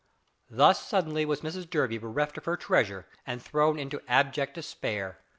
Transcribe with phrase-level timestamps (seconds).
[0.49, 5.19] Thus suddenly was Mrs Durby bereft of her treasure and thrown into abject despair.